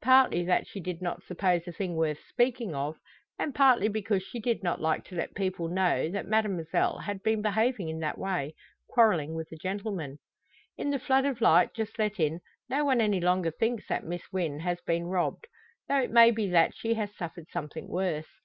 [0.00, 2.96] Partly that she did not suppose the thing worth speaking of,
[3.38, 7.42] and partly because she did not like to let people know that Mademoiselle had been
[7.42, 8.54] behaving in that way
[8.88, 10.20] quarrelling with a gentleman.
[10.78, 14.22] In the flood of light just let in, no one any longer thinks that Miss
[14.32, 15.48] Wynn has been robbed;
[15.86, 18.40] though it may be that she has suffered something worse.